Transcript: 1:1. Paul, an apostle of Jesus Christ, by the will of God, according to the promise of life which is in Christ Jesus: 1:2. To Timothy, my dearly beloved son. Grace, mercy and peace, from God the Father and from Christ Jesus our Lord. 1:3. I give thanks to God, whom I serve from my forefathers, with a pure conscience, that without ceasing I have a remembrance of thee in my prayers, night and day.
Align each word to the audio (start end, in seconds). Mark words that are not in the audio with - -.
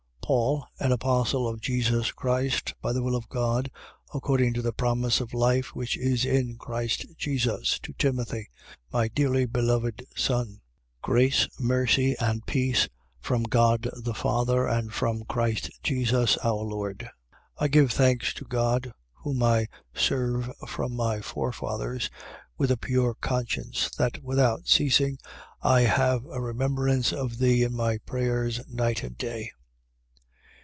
1:1. 0.31 0.37
Paul, 0.37 0.67
an 0.79 0.91
apostle 0.93 1.45
of 1.45 1.59
Jesus 1.59 2.13
Christ, 2.13 2.73
by 2.81 2.93
the 2.93 3.03
will 3.03 3.17
of 3.17 3.27
God, 3.27 3.69
according 4.13 4.53
to 4.53 4.61
the 4.61 4.71
promise 4.71 5.19
of 5.19 5.33
life 5.33 5.75
which 5.75 5.97
is 5.97 6.23
in 6.23 6.55
Christ 6.55 7.05
Jesus: 7.17 7.77
1:2. 7.79 7.81
To 7.81 7.93
Timothy, 7.99 8.49
my 8.93 9.09
dearly 9.09 9.45
beloved 9.45 10.05
son. 10.15 10.61
Grace, 11.01 11.49
mercy 11.59 12.15
and 12.17 12.45
peace, 12.45 12.87
from 13.19 13.43
God 13.43 13.89
the 13.93 14.13
Father 14.13 14.65
and 14.69 14.93
from 14.93 15.25
Christ 15.25 15.69
Jesus 15.83 16.37
our 16.37 16.53
Lord. 16.63 16.99
1:3. 17.29 17.37
I 17.57 17.67
give 17.67 17.91
thanks 17.91 18.33
to 18.35 18.45
God, 18.45 18.93
whom 19.11 19.43
I 19.43 19.67
serve 19.93 20.49
from 20.65 20.95
my 20.95 21.19
forefathers, 21.19 22.09
with 22.57 22.71
a 22.71 22.77
pure 22.77 23.15
conscience, 23.19 23.89
that 23.97 24.23
without 24.23 24.65
ceasing 24.65 25.17
I 25.61 25.81
have 25.81 26.25
a 26.27 26.39
remembrance 26.39 27.11
of 27.11 27.37
thee 27.39 27.63
in 27.63 27.75
my 27.75 27.97
prayers, 27.97 28.61
night 28.69 29.03
and 29.03 29.17
day. 29.17 29.51